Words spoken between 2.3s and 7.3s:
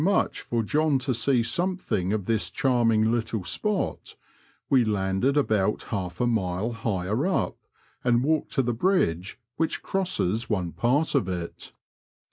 charming little spot, we landed about half a mile higher